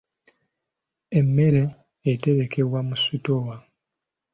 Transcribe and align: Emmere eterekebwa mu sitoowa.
Emmere 1.19 1.63
eterekebwa 2.11 2.79
mu 2.87 2.95
sitoowa. 3.03 3.55